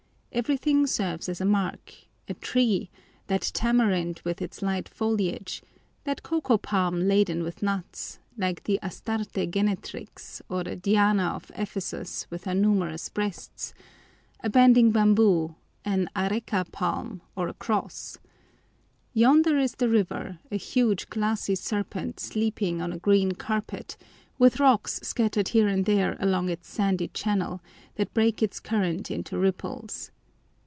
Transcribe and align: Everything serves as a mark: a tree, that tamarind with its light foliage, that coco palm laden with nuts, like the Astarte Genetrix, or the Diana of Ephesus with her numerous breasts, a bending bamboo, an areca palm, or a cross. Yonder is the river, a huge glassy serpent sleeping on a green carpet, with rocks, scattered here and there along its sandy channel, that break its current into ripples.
Everything 0.33 0.87
serves 0.87 1.27
as 1.27 1.41
a 1.41 1.45
mark: 1.45 1.93
a 2.29 2.33
tree, 2.35 2.89
that 3.27 3.51
tamarind 3.53 4.21
with 4.23 4.41
its 4.41 4.61
light 4.61 4.87
foliage, 4.87 5.61
that 6.05 6.23
coco 6.23 6.57
palm 6.57 7.01
laden 7.01 7.43
with 7.43 7.61
nuts, 7.61 8.17
like 8.37 8.63
the 8.63 8.79
Astarte 8.81 9.51
Genetrix, 9.51 10.41
or 10.47 10.63
the 10.63 10.77
Diana 10.77 11.31
of 11.35 11.51
Ephesus 11.53 12.27
with 12.29 12.45
her 12.45 12.55
numerous 12.55 13.09
breasts, 13.09 13.73
a 14.41 14.49
bending 14.49 14.91
bamboo, 14.91 15.55
an 15.83 16.09
areca 16.15 16.65
palm, 16.71 17.21
or 17.35 17.49
a 17.49 17.53
cross. 17.53 18.17
Yonder 19.11 19.57
is 19.59 19.73
the 19.75 19.89
river, 19.89 20.39
a 20.49 20.55
huge 20.55 21.09
glassy 21.09 21.55
serpent 21.55 22.21
sleeping 22.21 22.81
on 22.81 22.93
a 22.93 22.97
green 22.99 23.33
carpet, 23.33 23.97
with 24.39 24.61
rocks, 24.61 24.97
scattered 25.03 25.49
here 25.49 25.67
and 25.67 25.83
there 25.85 26.15
along 26.21 26.47
its 26.47 26.69
sandy 26.69 27.09
channel, 27.09 27.59
that 27.95 28.13
break 28.13 28.41
its 28.41 28.61
current 28.61 29.11
into 29.11 29.37
ripples. 29.37 30.09